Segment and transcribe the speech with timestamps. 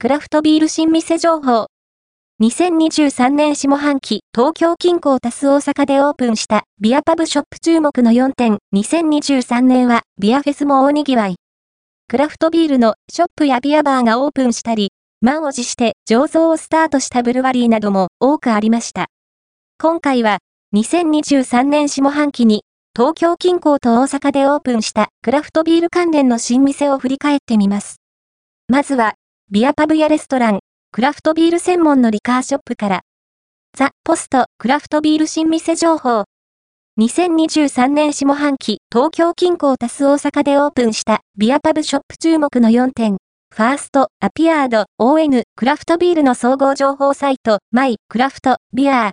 [0.00, 1.66] クラフトビール新店情報。
[2.40, 8.58] 2023年下半期、東京近郊多数大阪でオープンしたビアパブショップ注目の4点。
[8.76, 11.34] 2023年はビアフェスも大賑わい。
[12.06, 19.06] クラフトビールのショップやビアバーがオープンしたり、満を持して醸造をスタートしたブルワリーなども多くありました。
[19.82, 20.38] 今回は、
[20.76, 22.62] 2023年下半期に、
[22.96, 27.96] 東京近郊と大阪でオープンしたクラフトビール関連の新店を振り返ってみます。
[28.68, 29.14] まずは、
[29.50, 30.58] ビアパブやレストラン、
[30.92, 33.00] クラフトビール専門のリカーショップから。
[33.74, 36.24] ザ・ポスト、クラフトビール新店情報。
[37.00, 43.16] 2023年下半期、東京近郊多数大阪でオープンしたビアパブショップ注目の4点。
[43.50, 49.06] ファースト、アピアード、ON、クラフトビールの総合情報サイト、マイ、クラフト、ビアー、